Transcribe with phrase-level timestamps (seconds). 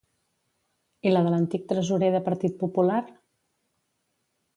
[1.09, 3.03] I la de l'antic tresorer de Partit Popular?